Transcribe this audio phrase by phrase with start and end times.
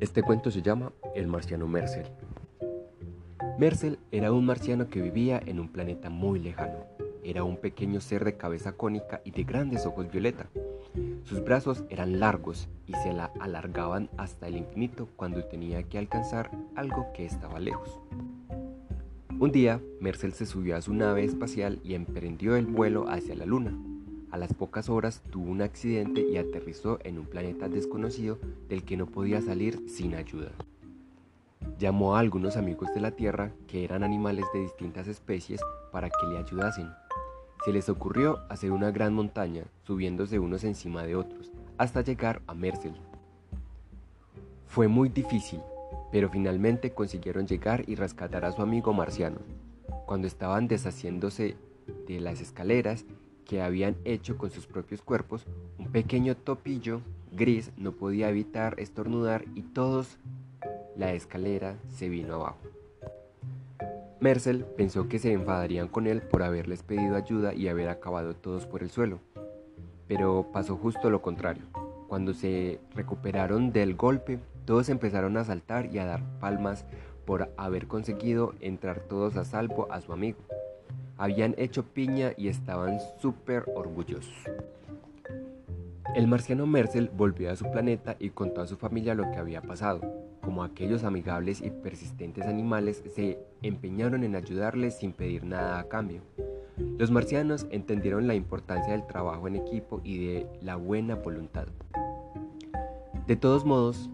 [0.00, 2.06] Este cuento se llama El marciano Mercel.
[3.58, 6.84] Mercel era un marciano que vivía en un planeta muy lejano.
[7.24, 10.50] Era un pequeño ser de cabeza cónica y de grandes ojos violeta.
[11.24, 16.52] Sus brazos eran largos y se la alargaban hasta el infinito cuando tenía que alcanzar
[16.76, 17.98] algo que estaba lejos.
[19.40, 23.46] Un día, Mercel se subió a su nave espacial y emprendió el vuelo hacia la
[23.46, 23.76] Luna.
[24.30, 28.96] A las pocas horas tuvo un accidente y aterrizó en un planeta desconocido del que
[28.96, 30.50] no podía salir sin ayuda.
[31.78, 35.60] Llamó a algunos amigos de la Tierra, que eran animales de distintas especies,
[35.92, 36.90] para que le ayudasen.
[37.64, 42.54] Se les ocurrió hacer una gran montaña, subiéndose unos encima de otros, hasta llegar a
[42.54, 42.94] Mercel.
[44.66, 45.60] Fue muy difícil,
[46.12, 49.38] pero finalmente consiguieron llegar y rescatar a su amigo marciano.
[50.04, 51.56] Cuando estaban deshaciéndose
[52.06, 53.04] de las escaleras,
[53.48, 55.46] que habían hecho con sus propios cuerpos,
[55.78, 57.00] un pequeño topillo
[57.32, 60.18] gris no podía evitar estornudar y todos
[60.96, 62.58] la escalera se vino abajo.
[64.20, 68.66] Mercel pensó que se enfadarían con él por haberles pedido ayuda y haber acabado todos
[68.66, 69.18] por el suelo,
[70.06, 71.64] pero pasó justo lo contrario.
[72.06, 76.84] Cuando se recuperaron del golpe, todos empezaron a saltar y a dar palmas
[77.24, 80.38] por haber conseguido entrar todos a salvo a su amigo.
[81.18, 84.32] Habían hecho piña y estaban súper orgullosos.
[86.14, 89.60] El marciano Mercel volvió a su planeta y contó a su familia lo que había
[89.60, 90.00] pasado.
[90.40, 96.22] Como aquellos amigables y persistentes animales se empeñaron en ayudarles sin pedir nada a cambio.
[96.76, 101.66] Los marcianos entendieron la importancia del trabajo en equipo y de la buena voluntad.
[103.26, 104.08] De todos modos,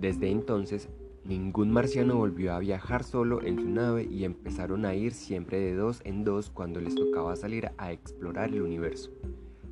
[0.00, 0.88] desde entonces
[1.26, 5.74] Ningún marciano volvió a viajar solo en su nave y empezaron a ir siempre de
[5.74, 9.10] dos en dos cuando les tocaba salir a explorar el universo.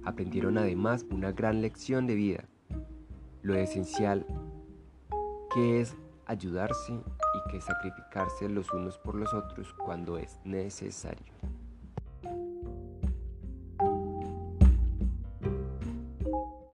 [0.02, 2.44] Aprendieron además una gran lección de vida,
[3.42, 4.26] lo esencial
[5.54, 5.94] que es
[6.26, 11.32] ayudarse y que sacrificarse los unos por los otros cuando es necesario.